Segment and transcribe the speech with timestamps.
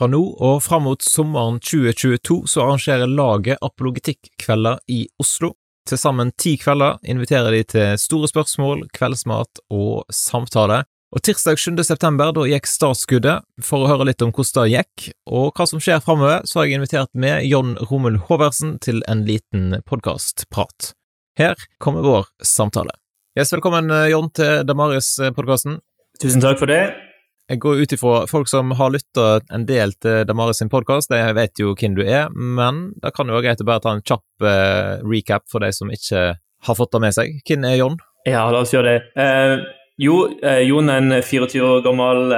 [0.00, 5.50] Fra nå og fram mot sommeren 2022 så arrangerer laget Apologetikkvelder i Oslo.
[5.84, 10.78] Til sammen ti kvelder inviterer de til store spørsmål, kveldsmat og samtale.
[11.12, 11.76] Og tirsdag 7.
[11.84, 13.44] september da gikk startskuddet.
[13.60, 16.70] For å høre litt om hvordan det gikk, og hva som skjer framover, så har
[16.70, 20.94] jeg invitert med John Romul Håversen til en liten podkastprat.
[21.36, 22.96] Her kommer vår samtale.
[23.36, 25.82] Yes, velkommen, John, til Damaris-podkasten.
[26.24, 27.09] Tusen takk for det.
[27.50, 31.32] Jeg går ut ifra folk som har lytta en del til Damaris sin podkast, de
[31.34, 34.04] vet jo hvem du er, men da kan du være greit å bare ta en
[34.06, 37.40] kjapp uh, recap for de som ikke har fått det med seg.
[37.48, 37.98] Hvem er Jon?
[38.22, 39.02] Ja, la oss gjøre det.
[39.18, 39.56] Eh,
[39.98, 42.36] jo, eh, Jon er en 24 år gammel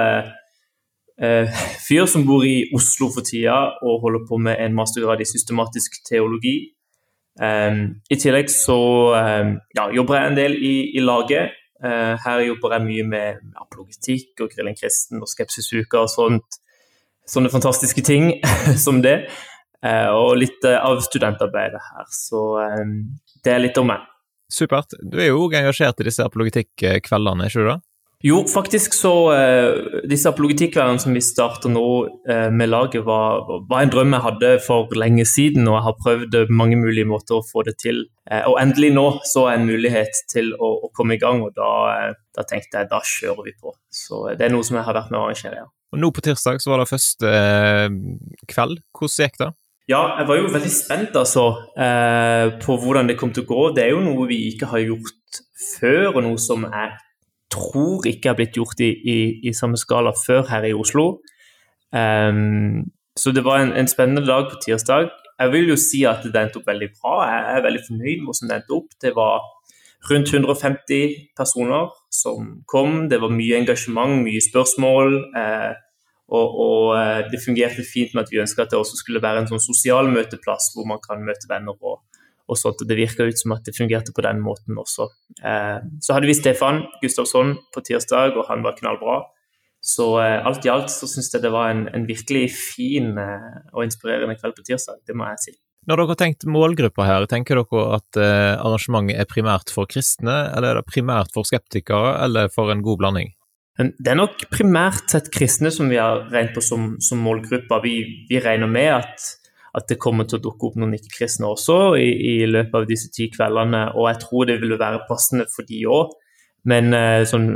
[1.83, 5.99] fyr som bor i Oslo for tida og holder på med en mastergrad i systematisk
[6.09, 6.55] teologi.
[7.37, 8.79] I tillegg så
[9.13, 14.39] ja, jobber jeg en del i, i laget Eh, her jobber jeg mye med apologetikk
[14.45, 16.59] og Grillen kristen og skepsisuka og sånt.
[17.27, 18.29] Sånne fantastiske ting
[18.85, 19.17] som det.
[19.83, 22.07] Eh, og litt eh, av studentarbeidet her.
[22.15, 22.41] Så
[23.43, 24.05] det er litt om meg.
[24.53, 24.95] Supert.
[25.01, 27.79] Du er jo òg engasjert i disse apologetikk-kveldene, ikke du det?
[28.23, 33.81] Jo, faktisk så uh, Disse apologetikkkveldene som vi starter nå uh, med laget, var, var,
[33.83, 37.43] en drøm jeg hadde for lenge siden, og jeg har prøvd mange mulige måter å
[37.43, 38.05] få det til.
[38.31, 41.51] Uh, og endelig nå så er en mulighet til å, å komme i gang, og
[41.59, 43.75] da, da, tenkte jeg da kjører vi på.
[43.91, 45.67] Så det er noe som jeg har vært med å arrangere, ja.
[45.93, 47.29] Og Nå på tirsdag så var det første
[48.49, 48.79] kveld.
[48.97, 49.53] Hvordan gikk det?
[49.91, 51.43] Ja, jeg var jo veldig spent altså,
[52.63, 53.65] på hvordan det kom til å gå.
[53.77, 55.43] Det er jo noe vi ikke har gjort
[55.75, 56.95] før, og noe som er
[57.53, 61.19] tror ikke har blitt gjort i, i, i samme skala før her i Oslo.
[61.93, 65.11] Um, så det var en, en, spennende dag på tirsdag.
[65.39, 67.17] Jeg vil jo si at det endte opp veldig bra.
[67.29, 68.89] Jeg er veldig fornøyd med hvordan det endte opp.
[69.01, 69.45] Det var
[70.09, 73.07] rundt 150 personer som kom.
[73.09, 75.17] Det var mye engasjement, mye spørsmål.
[75.39, 75.73] Eh,
[76.33, 79.43] og, og, eh, det fungerte fint med at vi ønska at det også skulle være
[79.43, 82.01] en sånn sosial møteplass hvor man kan møte venner og,
[82.49, 85.07] og sånt, og Det virka ut som at det fungerte på den måten også.
[85.43, 89.21] Eh, så hadde vi Stefan Gustavsson på tirsdag, og han var knallbra.
[89.83, 93.53] Så eh, alt i alt så syns jeg det var en, en virkelig fin eh,
[93.73, 95.55] og inspirerende kveld på tirsdag, det må jeg si.
[95.83, 100.69] Når dere har tenkt målgrupper her, tenker dere at arrangementet er primært for kristne, eller
[100.69, 103.33] er det primært for skeptikere, eller for en god blanding?
[103.75, 107.83] Det er nok primært sett kristne som vi har regnet på som, som målgrupper.
[107.83, 107.97] Vi,
[108.29, 109.27] vi regner med at
[109.73, 113.09] at det kommer til å dukke opp noen ikke-kristne også i, i, løpet av disse
[113.13, 113.87] ti kveldene.
[113.97, 116.13] Og jeg tror det ville være passende for de òg.
[116.69, 117.49] Men eh, sånn,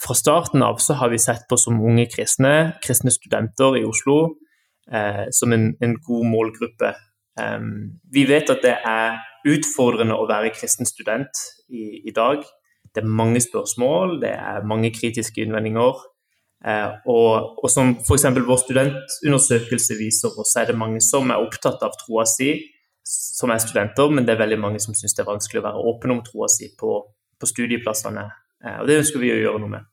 [0.00, 4.18] fra starten av så har vi sett på som unge kristne, kristne studenter i Oslo,
[4.92, 6.94] eh, som en, en, god målgruppe.
[7.36, 12.40] Um, vi vet at det er utfordrende å være kristen student i, i dag.
[12.96, 16.00] Det er mange spørsmål, det er mange kritiske innvendinger.
[16.66, 18.24] Eh, og, og som f.eks.
[18.34, 22.56] vår studentundersøkelse viser oss, er det mange som er opptatt av troa si,
[23.06, 25.84] som er studenter, men det er veldig mange som syns det er vanskelig å være
[25.92, 26.96] åpen om troa si på,
[27.38, 28.26] på studieplassene.
[28.64, 29.92] Eh, og det ønsker vi å gjøre noe med.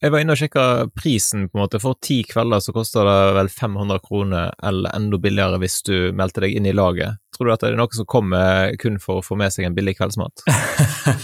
[0.00, 0.64] Jeg var inne og sjekka
[0.96, 1.80] prisen, på en måte.
[1.82, 6.44] For ti kvelder så koster det vel 500 kroner, eller enda billigere hvis du meldte
[6.44, 7.20] deg inn i laget.
[7.34, 9.76] Tror du at det er noe som kommer kun for å få med seg en
[9.76, 10.44] billig kveldsmat?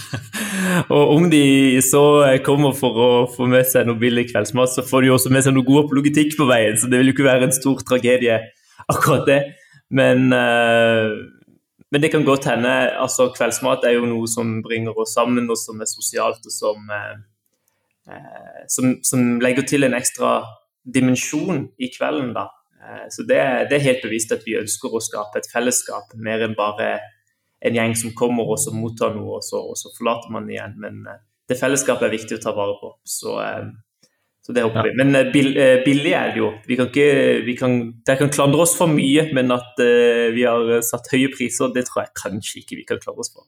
[0.95, 2.03] og om de så
[2.45, 5.55] kommer for å få med seg noe billig kveldsmat, så får de også med seg
[5.55, 8.41] noe god apologetikk på veien, så det vil jo ikke være en stor tragedie,
[8.91, 9.41] akkurat det.
[9.91, 11.15] Men, uh,
[11.91, 12.71] men det kan godt hende.
[12.95, 16.91] altså Kveldsmat er jo noe som bringer oss sammen, og som er sosialt, og som,
[16.91, 17.19] uh,
[18.67, 20.41] som, som legger til en ekstra
[20.83, 22.33] dimensjon i kvelden.
[22.33, 22.47] da.
[22.81, 26.45] Eh, så det, det, er helt bevisst at vi ønsker å skape et fellesskap, mer
[26.45, 26.95] enn bare
[27.61, 30.75] en gjeng som kommer og så mottar noe, og så, og så forlater man igjen.
[30.81, 32.93] Men eh, det fellesskapet er viktig å ta vare på.
[33.05, 33.69] Så, eh,
[34.41, 34.89] så det håper ja.
[34.89, 34.97] vi.
[34.97, 35.31] Men
[35.85, 36.49] billig er det jo.
[36.65, 37.09] Vi kan ikke,
[37.45, 37.75] vi kan,
[38.07, 39.77] Dere kan klandre oss for mye, men at
[40.33, 43.45] vi har satt høye priser, det tror jeg kanskje ikke vi kan klandre oss for.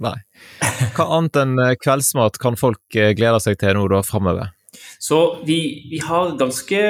[0.00, 0.16] Nei.
[0.96, 4.54] Hva annet enn kveldsmat kan folk glede seg til nå da framover?
[4.98, 6.80] Så vi, vi, har ganske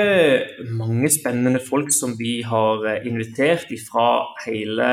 [0.70, 4.06] mange spennende folk som vi har eh, invitert fra
[4.44, 4.90] hele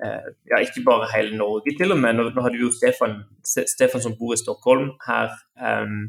[0.00, 2.16] eh, ja, ikke bare hele Norge, til og med.
[2.16, 6.08] Nå, nå hadde vi jo Stefan, Stefan, som bor i Stockholm her um,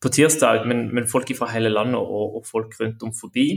[0.00, 3.48] på tirsdag, men, men, folk fra hele landet og, og folk rundt om forbi.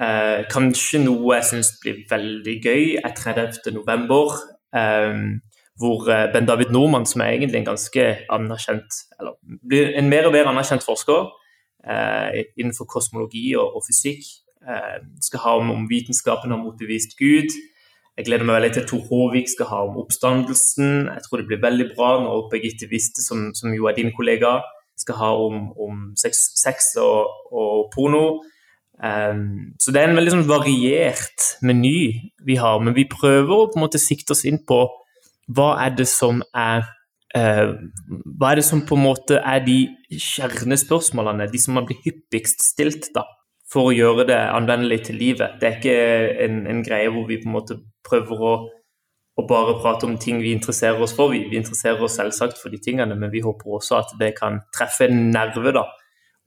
[0.00, 3.62] Uh, kanskje noe jeg syns blir veldig gøy, er 30.
[4.70, 5.40] Um,
[5.80, 9.32] hvor eh, Ben David Norman, som er egentlig en ganske anerkjent, eller
[9.68, 11.30] blir en mer og mer anerkjent forsker
[11.88, 14.26] eh, innenfor kosmologi og, og fysikk,
[14.68, 17.56] eh, skal ha om, om vitenskapen har motbevist Gud.
[18.18, 21.08] Jeg gleder meg veldig til Tor Håvik skal ha om oppstandelsen.
[21.08, 24.58] Jeg tror det blir veldig bra når Birgitte Wiste, som, som, jo er din kollega,
[25.00, 28.42] skal ha om, om sex, sex og, og, porno.
[29.00, 31.94] Um, så det er en veldig sånn variert meny
[32.44, 34.82] vi har, men vi prøver å på en måte sikte oss inn på
[35.56, 36.84] hva er det som er
[37.32, 37.72] uh,
[38.36, 39.78] Hva er det som på en måte er de
[40.10, 43.24] kjernespørsmålene, de som man blir hyppigst stilt, da,
[43.70, 45.56] for å gjøre det anvendelig til livet.
[45.60, 45.96] Det er ikke
[46.46, 48.54] en, en greie hvor vi på en måte prøver å
[49.40, 51.32] og bare prate om ting vi interesserer oss for.
[51.32, 54.60] Vi, vi, interesserer oss selvsagt for de tingene, men vi håper også at det kan
[54.76, 55.86] treffe en nerve da,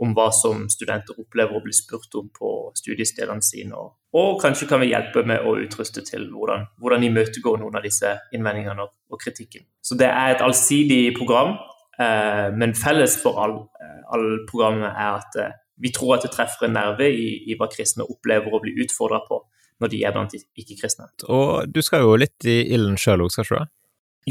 [0.02, 3.78] om hva som studenter opplever å bli spurt om på studiestedene sine.
[3.78, 7.86] Og, og kanskje kan vi hjelpe med å utruste til hvordan, hvordan imøtegå noen av
[7.86, 9.68] disse innvendingene og, og, kritikken.
[9.86, 11.56] Så det er et allsidig program,
[12.02, 13.68] eh, men felles for alle
[14.14, 17.68] all programmene er at eh, vi tror at det treffer en nerve i, i hva
[17.72, 19.42] kristne opplever å bli utfordra på
[19.82, 21.10] når de er blant ikke-kristne.
[21.34, 23.72] Og du skal jo litt i ilden sjøl òg, skal ikke du det?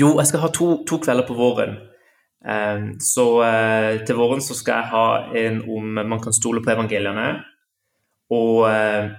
[0.01, 1.75] Jo, jeg skal ha to, to kvelder på våren.
[2.43, 5.07] Um, så uh, til våren så skal jeg ha
[5.45, 7.29] en om man kan stole på evangeliene,
[8.31, 9.13] og uh,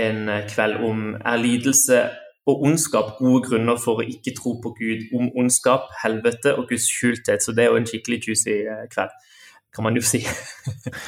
[0.00, 2.00] en kveld om er lidelse
[2.48, 6.88] og ondskap gode grunner for å ikke tro på Gud, om ondskap, helvete og Guds
[6.88, 7.44] skjulthet.
[7.44, 9.12] Så det er jo en skikkelig juicy uh, kveld,
[9.76, 10.24] kan man jo si.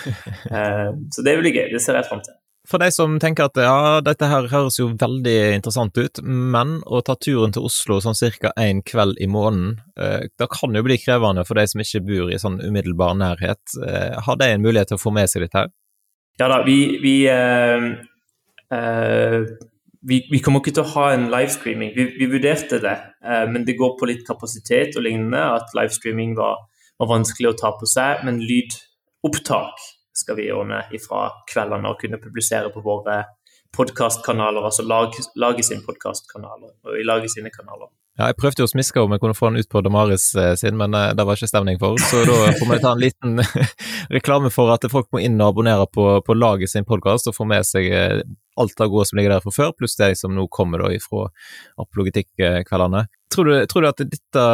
[1.15, 4.01] så det blir gøy, det ser jeg fram til for de som tenker at ja,
[4.07, 8.53] dette her høres jo veldig interessant ut, men å ta turen til Oslo sånn cirka
[8.61, 12.31] én kveld i måneden, eh, da kan jo bli krevende for de som ikke bor
[12.31, 13.63] i sånn umiddelbar nærhet.
[13.83, 15.73] Eh, har de en mulighet til å få med seg dette her?
[16.41, 17.89] Ja da, vi, vi, eh,
[18.79, 19.39] eh,
[20.09, 21.91] vi, vi kommer ikke til å ha en livestreaming.
[21.97, 22.95] Vi, vi vurderte det,
[23.27, 25.43] eh, men det går på litt kapasitet og lignende.
[25.59, 26.63] At livestreaming var,
[27.03, 29.83] var vanskelig å ta på seg, men lydopptak
[30.17, 33.23] skal vi ordne ifra kveldene og kunne publisere på våre
[33.73, 37.89] podkastkanaler, altså lage, lage sin podkastkanaler og lage sine kanaler.
[38.21, 40.53] Ja, jeg prøvde jo å smiske om jeg kunne få den ut på Damaris eh,
[40.61, 41.97] sin, men eh, det var ikke stemning for.
[41.97, 43.41] Så da får vi ta en liten
[44.19, 47.49] reklame for at folk må inn og abonnere på, på laget sin podkast og få
[47.49, 48.21] med seg eh,
[48.61, 51.27] alt det gode som ligger der fra før, pluss det som nå kommer da ifra
[51.81, 53.07] apologetikkveldene.
[53.33, 54.47] Tror, tror, du at dette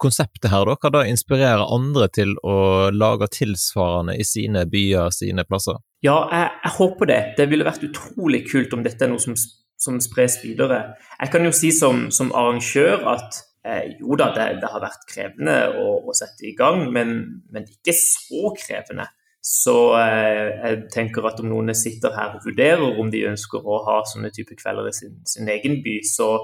[0.00, 5.44] konseptet her da, kan da inspirere andre til å lage tilsvarende i sine byer, sine
[5.44, 5.82] plasser?
[6.00, 7.22] Ja, jeg, jeg håper det.
[7.36, 9.36] Det ville vært utrolig kult om dette er noe som
[9.80, 10.80] som spres videre.
[11.20, 15.06] Jeg kan jo si som, som arrangør at eh, jo da, det, det, har vært
[15.08, 17.16] krevende å, å sette i gang, men,
[17.52, 19.08] men, ikke så krevende.
[19.40, 23.78] Så eh, jeg tenker at om noen sitter her og vurderer om de ønsker å
[23.86, 26.34] ha sånne type kvelder i sin, sin egen by, så,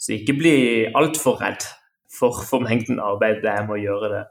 [0.00, 0.56] så ikke bli
[0.96, 1.66] altfor redd
[2.08, 4.22] for, for, mengden arbeid det er med å gjøre det.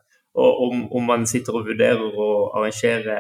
[0.42, 3.20] Og om, om man sitter og vurderer å arrangere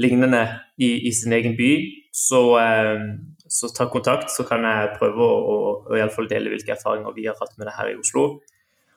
[0.00, 0.44] lignende
[0.80, 1.72] i, i sin egen by,
[2.14, 3.02] så, eh,
[3.50, 5.58] så ta kontakt, så kan jeg prøve å,
[5.90, 8.28] å, å dele hvilke erfaringer vi har hatt med det her i Oslo.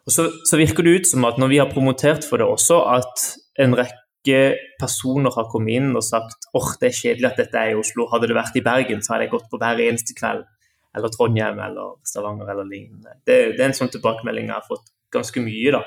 [0.03, 2.81] Og så, så, virker det ut som at når vi har promotert for det også,
[3.00, 3.27] at
[3.63, 4.02] en rekke
[4.79, 8.07] personer har kommet inn og sagt åh, det er kjedelig at dette er i Oslo,
[8.11, 10.45] hadde det vært i Bergen, så hadde jeg gått på hver eneste kveld.
[10.93, 13.17] Eller Trondheim eller Stavanger eller lignende.
[13.25, 15.83] Det, det er en sånn tilbakemelding jeg har fått ganske mye da,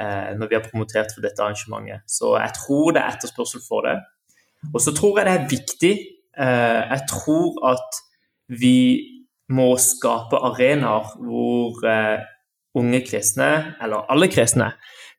[0.00, 2.06] eh, når vi har promotert for dette arrangementet.
[2.10, 3.96] Så jeg tror det er etterspørsel for det.
[4.72, 5.94] Og så tror jeg det er viktig
[6.36, 8.00] Eh, jeg tror at
[8.60, 8.78] vi
[9.48, 12.24] må skape arenaer hvor eh,
[12.76, 14.74] unge kristne, eller alle kristne,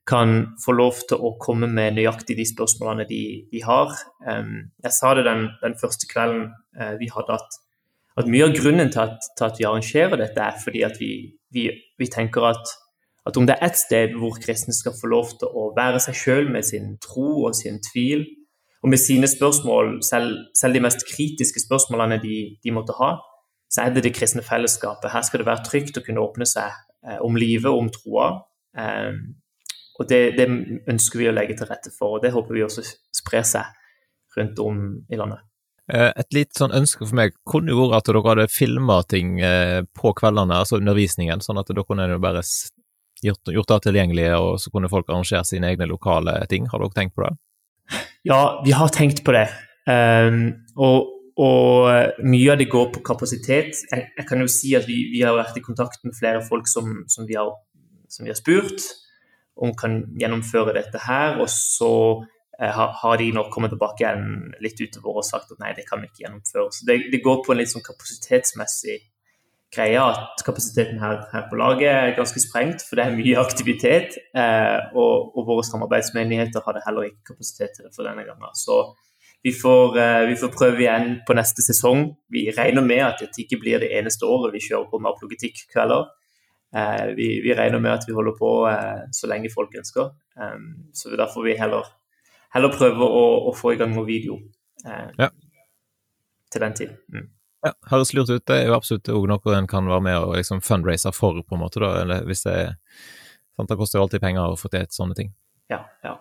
[0.07, 0.33] kan
[0.63, 3.21] få lov til å komme med nøyaktig de spørsmålene de,
[3.51, 3.93] de har.
[4.23, 6.47] Jeg sa det den, den første kvelden
[6.79, 7.59] eh, vi hadde, at,
[8.15, 11.11] at, mye av grunnen til at, til at, vi arrangerer dette, er fordi at vi,
[11.53, 11.67] vi,
[11.99, 12.73] vi tenker at,
[13.27, 16.19] at, om det er ett sted hvor kristne skal få lov til å være seg
[16.21, 18.23] sjøl med sin tro og sin tvil,
[18.85, 23.17] og med sine spørsmål, selv, selv de mest kritiske spørsmålene de, de, måtte ha,
[23.73, 25.11] så er det det kristne fellesskapet.
[25.11, 26.71] Her skal det være trygt å kunne åpne seg
[27.03, 28.29] eh, om livet, om troa.
[29.97, 30.47] Eh, og det, det,
[30.87, 32.85] ønsker vi å legge til rette for, og det håper vi også
[33.15, 35.43] sprer seg rundt om i landet.
[35.87, 39.37] Eh, et litt sånn ønske for meg kunne jo vært at dere hadde filma ting
[39.39, 42.43] eh, på kveldene, altså undervisningen, sånn at da kunne dere bare
[43.23, 46.67] gjort, gjort det tilgjengelig, og så kunne folk arrangere sine egne lokale ting.
[46.71, 47.35] Har dere tenkt på det?
[48.27, 49.47] Ja, vi har tenkt på det.
[49.87, 51.87] Um, og, og,
[52.27, 53.79] mye av det går på kapasitet.
[53.87, 56.67] Jeg, jeg kan jo si at vi, vi, har vært i kontakt med flere folk
[56.67, 57.53] som, som, vi, har,
[58.11, 58.83] som vi, har, spurt
[59.63, 61.37] om kan gjennomføre dette her.
[61.43, 65.73] Og så uh, har de nå kommet tilbake igjen litt utover og sagt at nei,
[65.77, 66.71] det kan vi ikke gjennomføre.
[66.73, 68.99] Så det, det går på en litt sånn kapasitetsmessig
[69.73, 74.15] greie at kapasiteten her, her, på laget er ganske sprengt, for det er mye aktivitet.
[74.35, 78.55] Eh, og, og, våre samarbeidsmenigheter hadde heller ikke kapasitet til det for denne gangen.
[78.55, 78.79] Så
[79.45, 82.09] vi får, eh, vi får, prøve igjen på neste sesong.
[82.33, 86.07] Vi regner med at dette ikke blir det eneste året vi kjører på med apologetikkvelder.
[86.77, 90.13] Eh, vi, vi, regner med at vi holder på eh, så lenge folk ønsker.
[90.93, 91.87] Så er derfor vi heller
[92.57, 94.39] heller prøver å, å få i gang noe video
[94.85, 95.31] eh, Ja.
[96.53, 96.93] til den tid.
[97.13, 97.29] Mm.
[97.65, 98.45] Ja, høres lurt ut.
[98.47, 101.57] Det er jo absolutt òg noe en kan være med og liksom fundraise for, på
[101.57, 101.95] en måte, da.
[102.03, 102.57] Eller hvis det
[103.57, 105.33] sant, Det koster jo alltid penger å få til sånne ting.
[105.71, 106.15] Ja, ja.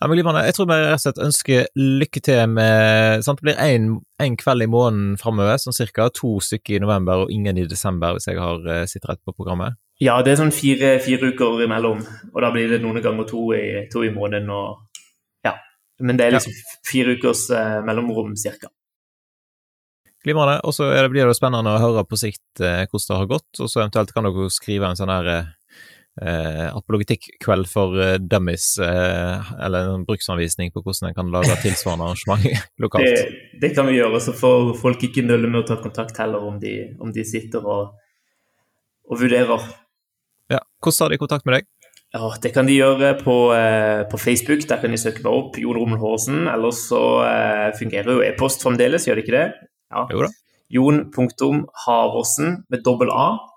[0.00, 0.46] Ja, men glimrende.
[0.48, 3.42] Jeg tror vi rett og slett ønsker lykke til med sant?
[3.42, 6.06] Det blir én kveld i måneden framover, sånn cirka.
[6.16, 9.34] To stykker i november og ingen i desember, hvis jeg har uh, sittet rett på
[9.36, 9.76] programmet.
[10.00, 12.00] Ja, det er sånn fire, fire uker imellom,
[12.32, 14.48] og da blir det noen ganger to i, to i måneden.
[14.48, 15.58] og ja.
[16.00, 16.56] Men det er liksom
[16.88, 18.72] fire ukers eh, mellomrom cirka.
[20.24, 20.62] Glimrende.
[20.64, 23.68] Og så blir det spennende å høre på sikt eh, hvordan det har gått, og
[23.68, 25.30] så eventuelt kan dere skrive en sånn her
[26.20, 32.08] eh, apologetikkveld for eh, dummies, eh, eller en bruksanvisning på hvordan en kan lage tilsvarende
[32.08, 32.46] arrangement
[32.82, 33.08] lokalt.
[33.08, 36.44] Det, det, kan vi gjøre, så får folk ikke nøle med å ta kontakt heller
[36.46, 37.94] om de, om de sitter og,
[39.08, 39.68] og, vurderer.
[40.50, 41.70] Ja, Hvordan har de kontakt med deg?
[42.10, 45.58] Ja, Det kan de gjøre på, eh, på Facebook, der kan de søke meg opp,
[45.62, 46.48] Jon Rommel Horsen.
[46.50, 49.68] Eller så eh, fungerer jo e-post fremdeles, gjør det ikke det?
[49.94, 50.06] Ja.
[50.10, 50.32] Jo da.
[50.70, 53.49] Jon.Havorsen med dobbel A.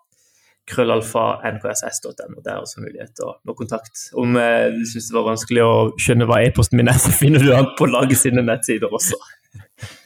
[0.70, 2.40] Krøllalfa nkss.no.
[2.44, 4.06] Det er også mulighet til å nå kontakt.
[4.20, 7.44] Om eh, du syns det var vanskelig å skjønne hva e-posten min er, så finner
[7.44, 9.20] du den på laget sine nettsider også.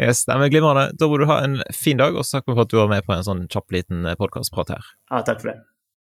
[0.00, 0.86] Yes, det er glimrende.
[0.96, 3.04] Da må du ha en fin dag, og så takk for at du var med
[3.04, 4.86] på en sånn kjapp liten podkastprat her.
[5.10, 5.58] Ja, takk for det.